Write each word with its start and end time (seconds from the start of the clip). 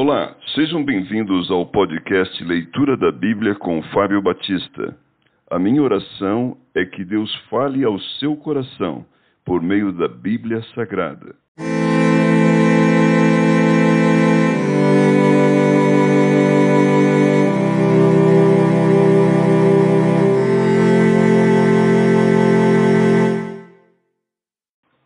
Olá, 0.00 0.32
sejam 0.54 0.84
bem-vindos 0.84 1.50
ao 1.50 1.66
podcast 1.66 2.44
Leitura 2.44 2.96
da 2.96 3.10
Bíblia 3.10 3.56
com 3.56 3.82
Fábio 3.92 4.22
Batista. 4.22 4.96
A 5.50 5.58
minha 5.58 5.82
oração 5.82 6.56
é 6.72 6.84
que 6.84 7.04
Deus 7.04 7.34
fale 7.50 7.82
ao 7.82 7.98
seu 8.20 8.36
coração 8.36 9.04
por 9.44 9.60
meio 9.60 9.90
da 9.92 10.06
Bíblia 10.06 10.62
Sagrada. 10.72 11.34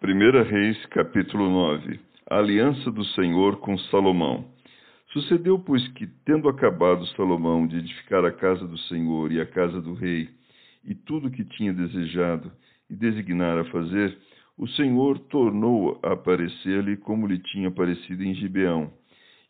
Primeira 0.02 0.42
Reis, 0.42 0.84
capítulo 0.90 1.48
9. 1.48 1.98
A 2.28 2.36
aliança 2.36 2.90
do 2.90 3.06
Senhor 3.06 3.56
com 3.56 3.78
Salomão. 3.78 4.52
Sucedeu, 5.12 5.58
pois, 5.58 5.86
que, 5.88 6.06
tendo 6.24 6.48
acabado 6.48 7.06
Salomão 7.08 7.66
de 7.66 7.76
edificar 7.76 8.24
a 8.24 8.32
casa 8.32 8.66
do 8.66 8.78
Senhor 8.78 9.30
e 9.30 9.42
a 9.42 9.46
casa 9.46 9.78
do 9.80 9.92
rei, 9.92 10.30
e 10.82 10.94
tudo 10.94 11.28
o 11.28 11.30
que 11.30 11.44
tinha 11.44 11.72
desejado 11.72 12.50
e 12.88 12.96
designara 12.96 13.62
fazer, 13.66 14.16
o 14.56 14.66
Senhor 14.68 15.18
tornou 15.18 16.00
a 16.02 16.12
aparecer-lhe 16.12 16.96
como 16.96 17.26
lhe 17.26 17.38
tinha 17.38 17.68
aparecido 17.68 18.24
em 18.24 18.34
Gibeão. 18.34 18.90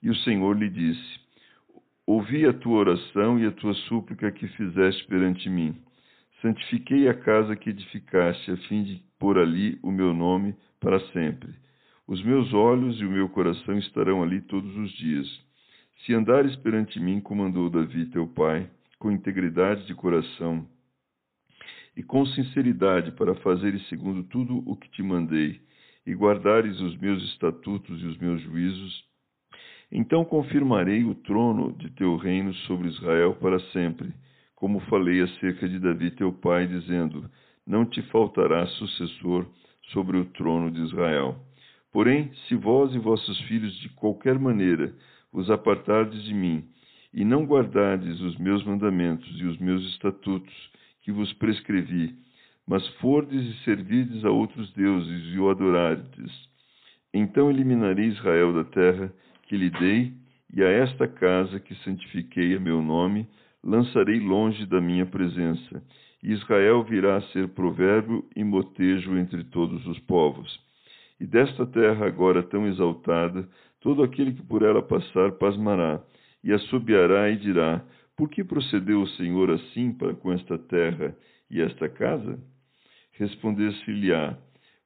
E 0.02 0.10
o 0.10 0.16
Senhor 0.16 0.58
lhe 0.58 0.68
disse: 0.68 1.20
Ouvi 2.04 2.44
a 2.44 2.52
tua 2.52 2.78
oração 2.78 3.38
e 3.38 3.46
a 3.46 3.52
tua 3.52 3.74
súplica 3.86 4.32
que 4.32 4.48
fizeste 4.48 5.06
perante 5.06 5.48
mim. 5.48 5.76
Santifiquei 6.40 7.08
a 7.08 7.14
casa 7.14 7.54
que 7.54 7.70
edificaste, 7.70 8.50
a 8.50 8.56
fim 8.68 8.82
de 8.82 9.00
pôr 9.16 9.38
ali 9.38 9.78
o 9.80 9.92
meu 9.92 10.12
nome 10.12 10.56
para 10.80 10.98
sempre. 11.12 11.54
Os 12.08 12.20
meus 12.24 12.52
olhos 12.52 13.00
e 13.00 13.06
o 13.06 13.10
meu 13.10 13.28
coração 13.28 13.78
estarão 13.78 14.24
ali 14.24 14.40
todos 14.40 14.76
os 14.76 14.90
dias. 14.94 15.51
Se 16.04 16.12
andares 16.14 16.56
perante 16.56 16.98
mim, 16.98 17.20
como 17.20 17.44
andou 17.44 17.70
Davi 17.70 18.06
teu 18.06 18.26
pai, 18.26 18.68
com 18.98 19.12
integridade 19.12 19.86
de 19.86 19.94
coração 19.94 20.66
e 21.96 22.02
com 22.02 22.26
sinceridade 22.26 23.12
para 23.12 23.36
fazeres 23.36 23.86
segundo 23.88 24.24
tudo 24.24 24.64
o 24.66 24.76
que 24.76 24.90
te 24.90 25.02
mandei, 25.02 25.60
e 26.04 26.12
guardares 26.12 26.80
os 26.80 26.96
meus 26.96 27.22
estatutos 27.24 28.02
e 28.02 28.06
os 28.06 28.18
meus 28.18 28.40
juízos, 28.42 29.04
então 29.92 30.24
confirmarei 30.24 31.04
o 31.04 31.14
trono 31.14 31.72
de 31.74 31.88
teu 31.90 32.16
reino 32.16 32.52
sobre 32.66 32.88
Israel 32.88 33.36
para 33.36 33.60
sempre, 33.70 34.12
como 34.56 34.80
falei 34.80 35.20
acerca 35.22 35.68
de 35.68 35.78
Davi 35.78 36.10
teu 36.12 36.32
pai, 36.32 36.66
dizendo: 36.66 37.30
Não 37.64 37.84
te 37.84 38.02
faltará 38.10 38.66
sucessor 38.66 39.46
sobre 39.92 40.16
o 40.16 40.24
trono 40.24 40.70
de 40.70 40.80
Israel. 40.80 41.36
Porém, 41.92 42.32
se 42.48 42.56
vós 42.56 42.92
e 42.94 42.98
vossos 42.98 43.38
filhos 43.42 43.76
de 43.80 43.90
qualquer 43.90 44.38
maneira 44.38 44.92
vos 45.32 45.50
apartardes 45.50 46.22
de 46.24 46.34
mim, 46.34 46.64
e 47.12 47.24
não 47.24 47.44
guardardes 47.44 48.20
os 48.20 48.36
meus 48.38 48.64
mandamentos 48.64 49.28
e 49.38 49.44
os 49.44 49.58
meus 49.58 49.84
estatutos 49.90 50.54
que 51.02 51.12
vos 51.12 51.32
prescrevi, 51.34 52.14
mas 52.66 52.86
fordes 52.98 53.42
e 53.42 53.64
servirdes 53.64 54.24
a 54.24 54.30
outros 54.30 54.72
deuses 54.72 55.34
e 55.34 55.38
o 55.38 55.50
adorardes, 55.50 56.52
então 57.12 57.50
eliminarei 57.50 58.06
Israel 58.06 58.52
da 58.54 58.64
terra 58.64 59.12
que 59.42 59.56
lhe 59.56 59.70
dei, 59.70 60.14
e 60.54 60.62
a 60.62 60.68
esta 60.68 61.06
casa 61.06 61.60
que 61.60 61.74
santifiquei 61.76 62.56
a 62.56 62.60
meu 62.60 62.82
nome, 62.82 63.26
lançarei 63.62 64.18
longe 64.18 64.66
da 64.66 64.80
minha 64.80 65.06
presença, 65.06 65.82
e 66.22 66.32
Israel 66.32 66.82
virá 66.84 67.16
a 67.16 67.22
ser 67.32 67.48
provérbio 67.48 68.24
e 68.34 68.44
motejo 68.44 69.16
entre 69.16 69.44
todos 69.44 69.86
os 69.86 69.98
povos. 70.00 70.60
E 71.20 71.26
desta 71.26 71.66
terra 71.66 72.06
agora 72.06 72.42
tão 72.42 72.66
exaltada, 72.66 73.48
Todo 73.82 74.02
aquele 74.02 74.32
que 74.32 74.42
por 74.42 74.62
ela 74.62 74.82
passar 74.82 75.32
pasmará, 75.32 76.02
e 76.42 76.52
assobiará 76.52 77.30
e 77.30 77.36
dirá: 77.36 77.84
Por 78.16 78.28
que 78.30 78.42
procedeu 78.42 79.02
o 79.02 79.08
Senhor 79.08 79.50
assim 79.50 79.92
para 79.92 80.14
com 80.14 80.32
esta 80.32 80.58
terra 80.58 81.16
e 81.50 81.60
esta 81.60 81.88
casa? 81.88 82.38
Responder-se-lhe-á: 83.12 84.38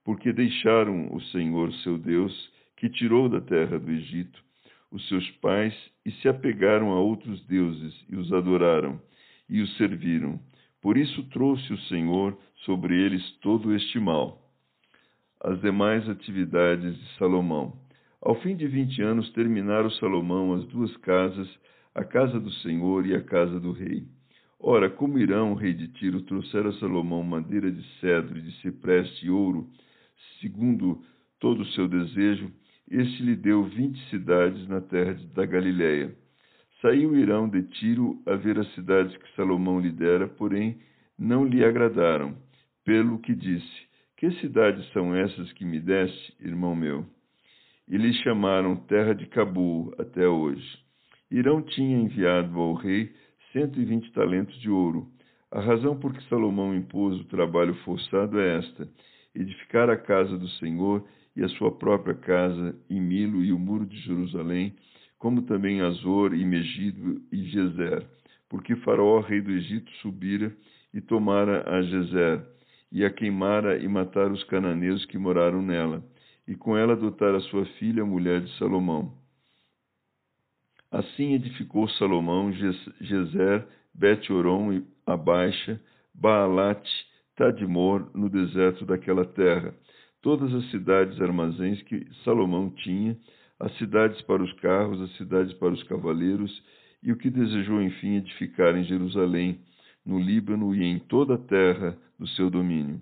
Porque 0.05 0.33
deixaram 0.33 1.15
o 1.15 1.21
Senhor 1.21 1.73
seu 1.85 1.99
Deus, 1.99 2.53
que 2.77 2.89
tirou 2.89 3.29
da 3.29 3.41
terra 3.41 3.79
do 3.79 3.91
Egito 3.91 4.47
os 4.91 5.07
seus 5.09 5.29
pais, 5.43 5.75
e 6.05 6.11
se 6.13 6.29
apegaram 6.29 6.93
a 6.93 7.01
outros 7.01 7.45
deuses, 7.47 7.95
e 8.09 8.17
os 8.17 8.33
adoraram, 8.33 9.01
e 9.49 9.61
os 9.61 9.77
serviram. 9.77 10.41
Por 10.81 10.97
isso 10.97 11.23
trouxe 11.25 11.73
o 11.73 11.79
Senhor 11.83 12.39
sobre 12.65 12.95
eles 12.95 13.23
todo 13.41 13.75
este 13.75 13.99
mal. 13.99 14.41
As 15.41 15.61
demais 15.61 16.09
atividades 16.09 16.97
de 16.97 17.19
Salomão. 17.19 17.86
Ao 18.23 18.35
fim 18.41 18.57
de 18.57 18.67
vinte 18.67 19.01
anos 19.03 19.31
terminaram 19.33 19.91
Salomão 19.91 20.55
as 20.55 20.65
duas 20.67 20.97
casas, 20.99 21.49
a 21.95 22.05
casa 22.05 22.41
do 22.41 22.51
Senhor 22.51 23.07
e 23.07 23.15
a 23.15 23.23
casa 23.23 23.61
do 23.61 23.73
rei. 23.73 24.05
Ora, 24.59 24.89
como 24.89 25.19
Irão, 25.19 25.55
rei 25.55 25.75
de 25.75 25.89
Tiro, 25.89 26.23
trouxera 26.23 26.71
a 26.71 26.73
Salomão 26.75 27.23
madeira 27.23 27.71
de 27.71 27.83
cedro, 28.01 28.41
de 28.41 28.53
cipreste 28.61 29.27
e 29.27 29.31
ouro, 29.31 29.69
segundo 30.41 31.03
todo 31.39 31.61
o 31.61 31.67
seu 31.73 31.87
desejo, 31.87 32.51
este 32.91 33.23
lhe 33.23 33.37
deu 33.37 33.65
vinte 33.65 33.99
cidades 34.09 34.67
na 34.69 34.81
terra 34.81 35.15
da 35.35 35.45
Galiléia. 35.45 36.15
Saiu 36.81 37.17
Irão 37.17 37.49
de 37.49 37.63
Tiro 37.65 38.23
a 38.27 38.35
ver 38.35 38.59
as 38.59 38.73
cidades 38.75 39.17
que 39.17 39.35
Salomão 39.35 39.81
lhe 39.81 39.91
dera, 39.91 40.27
porém 40.27 40.79
não 41.19 41.45
lhe 41.45 41.65
agradaram, 41.65 42.37
pelo 42.85 43.19
que 43.19 43.35
disse: 43.35 43.87
Que 44.17 44.31
cidades 44.41 44.87
são 44.93 45.15
essas 45.15 45.53
que 45.53 45.65
me 45.65 45.81
deste, 45.81 46.35
irmão 46.41 46.75
meu? 46.75 47.05
E 47.89 47.97
lhe 47.97 48.13
chamaram 48.15 48.77
terra 48.77 49.15
de 49.15 49.27
Cabu 49.27 49.95
até 49.99 50.27
hoje. 50.27 50.79
Irão 51.31 51.63
tinha 51.63 51.99
enviado 51.99 52.59
ao 52.59 52.75
rei 52.75 53.13
cento 53.53 53.81
e 53.81 53.85
vinte 53.85 54.13
talentos 54.13 54.59
de 54.61 54.71
ouro. 54.71 55.09
A 55.51 55.61
razão 55.61 55.97
por 55.99 56.13
que 56.13 56.23
Salomão 56.29 56.75
impôs 56.75 57.21
o 57.21 57.25
trabalho 57.25 57.75
forçado 57.85 58.39
é 58.41 58.59
esta: 58.59 58.89
edificar 59.35 59.89
a 59.89 59.97
casa 59.97 60.37
do 60.37 60.49
Senhor 60.51 61.05
e 61.37 61.45
a 61.45 61.49
sua 61.51 61.71
própria 61.71 62.15
casa, 62.15 62.75
e 62.89 62.99
Milo 62.99 63.45
e 63.45 63.53
o 63.53 63.59
muro 63.59 63.87
de 63.87 63.99
Jerusalém, 63.99 64.75
como 65.19 65.43
também 65.43 65.81
Azor 65.81 66.35
e 66.35 66.45
Megido 66.45 67.21
e 67.31 67.45
Gezer, 67.45 68.07
porque 68.49 68.75
Faraó, 68.77 69.21
rei 69.21 69.41
do 69.41 69.51
Egito, 69.51 69.91
subira 70.03 70.53
e 70.95 71.01
tomara 71.01 71.69
a 71.69 71.83
Gezer, 71.83 72.43
e 72.91 73.05
a 73.05 73.11
queimara 73.11 73.79
e 73.79 73.87
matara 73.87 74.33
os 74.33 74.43
cananeus 74.45 75.05
que 75.07 75.19
moraram 75.19 75.61
nela 75.61 76.03
e 76.47 76.55
com 76.55 76.77
ela 76.77 76.93
adotar 76.93 77.35
a 77.35 77.41
sua 77.41 77.65
filha, 77.79 78.03
a 78.03 78.07
mulher 78.07 78.41
de 78.41 78.57
Salomão. 78.59 79.13
Assim 80.91 81.35
edificou 81.35 81.89
Salomão 81.91 82.53
Gezer, 82.53 83.67
Bet-Oron 83.95 84.73
e 84.73 84.87
Abaixa, 85.05 85.81
Baalat, 86.15 86.87
Tadmor, 87.35 88.11
no 88.15 88.31
deserto 88.31 88.87
daquela 88.87 89.25
terra, 89.25 89.75
todas 90.23 90.53
as 90.55 90.71
cidades 90.71 91.21
armazéns 91.21 91.83
que 91.83 92.07
Salomão 92.25 92.71
tinha, 92.71 93.17
as 93.59 93.77
cidades 93.79 94.21
para 94.23 94.43
os 94.43 94.53
carros, 94.55 95.01
as 95.01 95.17
cidades 95.17 95.53
para 95.55 95.73
os 95.73 95.83
cavaleiros, 95.85 96.63
e 97.03 97.13
o 97.13 97.17
que 97.17 97.31
desejou, 97.31 97.83
enfim, 97.83 98.17
edificar 98.17 98.77
em 98.77 98.85
Jerusalém, 98.85 99.61
no 100.05 100.19
Líbano 100.19 100.75
e 100.75 100.85
em 100.85 100.99
toda 100.99 101.35
a 101.35 101.39
terra 101.39 101.97
do 102.19 102.27
seu 102.29 102.49
domínio. 102.49 103.01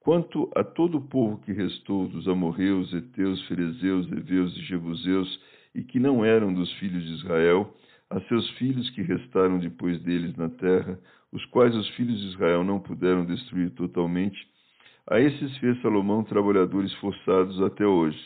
Quanto 0.00 0.50
a 0.56 0.64
todo 0.64 0.96
o 0.96 1.02
povo 1.02 1.38
que 1.42 1.52
restou 1.52 2.08
dos 2.08 2.26
amorreus, 2.26 2.92
heteus, 2.92 3.46
ferezeus, 3.46 4.10
heveus 4.10 4.56
e 4.56 4.62
jebuseus, 4.62 5.40
e 5.74 5.82
que 5.82 6.00
não 6.00 6.24
eram 6.24 6.52
dos 6.52 6.72
filhos 6.74 7.04
de 7.04 7.12
Israel, 7.12 7.76
a 8.08 8.18
seus 8.22 8.48
filhos 8.52 8.88
que 8.90 9.02
restaram 9.02 9.58
depois 9.58 10.02
deles 10.02 10.34
na 10.36 10.48
terra, 10.48 10.98
os 11.30 11.44
quais 11.46 11.74
os 11.76 11.88
filhos 11.90 12.18
de 12.18 12.28
Israel 12.28 12.64
não 12.64 12.80
puderam 12.80 13.26
destruir 13.26 13.70
totalmente, 13.70 14.38
a 15.06 15.20
esses 15.20 15.56
fez 15.58 15.80
Salomão 15.82 16.24
trabalhadores 16.24 16.92
forçados 16.94 17.60
até 17.62 17.86
hoje. 17.86 18.18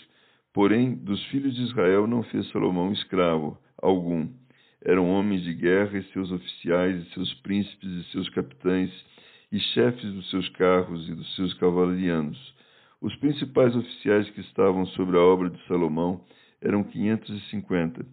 Porém, 0.52 0.94
dos 0.94 1.22
filhos 1.26 1.54
de 1.54 1.62
Israel 1.62 2.06
não 2.06 2.22
fez 2.22 2.48
Salomão 2.50 2.92
escravo 2.92 3.58
algum. 3.82 4.28
Eram 4.84 5.10
homens 5.10 5.43
de 5.43 5.54
guerra 5.54 5.99
e 5.99 6.04
seus 6.12 6.31
oficiais, 6.31 7.02
e 7.02 7.14
seus 7.14 7.34
príncipes 7.40 7.90
e 7.90 8.04
seus 8.12 8.28
capitães, 8.28 8.90
e 9.54 9.60
chefes 9.60 10.12
dos 10.12 10.28
seus 10.30 10.48
carros 10.48 11.08
e 11.08 11.14
dos 11.14 11.32
seus 11.36 11.54
cavalarianos. 11.54 12.36
Os 13.00 13.14
principais 13.14 13.76
oficiais 13.76 14.28
que 14.30 14.40
estavam 14.40 14.84
sobre 14.86 15.16
a 15.16 15.20
obra 15.20 15.48
de 15.48 15.64
Salomão 15.68 16.22
eram 16.60 16.82
quinhentos 16.82 17.30
e 17.30 17.50
cinquenta. 17.50 18.04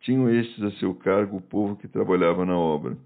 Tinham 0.00 0.30
estes 0.30 0.64
a 0.64 0.70
seu 0.78 0.94
cargo 0.94 1.36
o 1.36 1.42
povo 1.42 1.76
que 1.76 1.86
trabalhava 1.86 2.46
na 2.46 2.56
obra. 2.56 2.96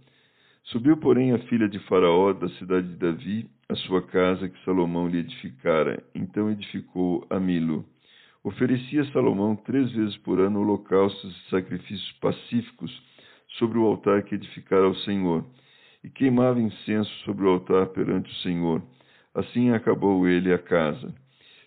Subiu, 0.67 0.99
porém, 0.99 1.33
a 1.33 1.41
filha 1.49 1.69
de 1.69 1.81
Faraó 1.81 2.33
da 2.33 2.49
cidade 2.51 2.87
de 2.87 2.95
Davi, 2.95 3.51
a 3.69 3.75
sua 3.75 4.03
casa 4.03 4.49
que 4.49 4.65
Salomão 4.65 5.09
lhe 5.09 5.19
edificara. 5.19 6.01
Então 6.15 6.49
edificou 6.49 7.27
a 7.29 7.41
Milo. 7.41 7.85
Oferecia 8.45 9.03
Salomão 9.07 9.57
três 9.57 9.91
vezes 9.91 10.17
por 10.19 10.39
ano 10.39 10.61
holocaustos 10.61 11.37
e 11.37 11.51
sacrifícios 11.51 12.13
pacíficos 12.21 13.03
sobre 13.59 13.79
o 13.79 13.85
altar 13.85 14.23
que 14.23 14.37
edificara 14.37 14.87
ao 14.87 14.95
Senhor 14.95 15.45
e 16.03 16.11
queimava 16.11 16.61
incenso 16.61 17.11
sobre 17.25 17.45
o 17.45 17.51
altar 17.51 17.87
perante 17.89 18.31
o 18.31 18.37
Senhor. 18.37 18.83
Assim 19.35 19.71
acabou 19.71 20.27
ele 20.27 20.53
a 20.53 20.59
casa. 20.59 21.15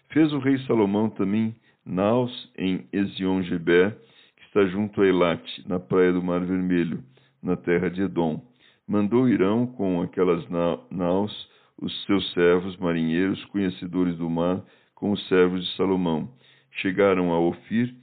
Fez 0.10 0.32
o 0.34 0.40
rei 0.40 0.58
Salomão 0.60 1.10
também 1.10 1.56
naus 1.86 2.52
em 2.58 2.88
Ezion-Geber, 2.92 3.98
que 4.36 4.44
está 4.46 4.66
junto 4.66 5.02
a 5.02 5.08
Elate, 5.08 5.68
na 5.68 5.80
praia 5.80 6.14
do 6.14 6.24
Mar 6.24 6.42
Vermelho, 6.42 7.04
na 7.42 7.56
terra 7.56 7.90
de 7.90 8.02
Edom. 8.02 8.42
Mandou 8.88 9.30
Irão 9.30 9.66
com 9.66 10.02
aquelas 10.02 10.46
naus 10.92 11.50
os 11.82 12.04
seus 12.06 12.32
servos 12.34 12.78
marinheiros, 12.78 13.44
conhecedores 13.46 14.18
do 14.18 14.30
mar, 14.30 14.64
com 14.94 15.12
os 15.12 15.28
servos 15.28 15.66
de 15.66 15.76
Salomão. 15.76 16.30
Chegaram 16.72 17.34
a 17.34 17.40
Ofir 17.40 17.94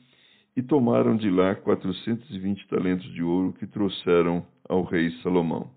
e 0.56 0.62
tomaram 0.62 1.16
de 1.16 1.30
lá 1.30 1.54
quatrocentos 1.54 2.28
e 2.30 2.38
vinte 2.38 2.66
talentos 2.68 3.10
de 3.14 3.22
ouro 3.22 3.52
que 3.54 3.66
trouxeram 3.66 4.44
ao 4.68 4.82
rei 4.82 5.10
Salomão. 5.22 5.70